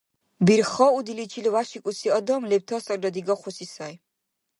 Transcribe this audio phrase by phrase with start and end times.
[0.45, 3.93] Бирхаудиличил вяшикӀуси адам лебтасалра дигахъуси сай.